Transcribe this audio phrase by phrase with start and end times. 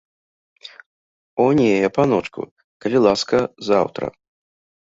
[1.45, 2.41] О не, паночку,
[2.87, 4.05] калі ласка, заўтра!